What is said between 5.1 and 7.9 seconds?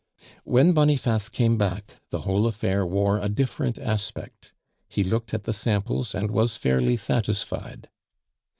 at the samples, and was fairly satisfied.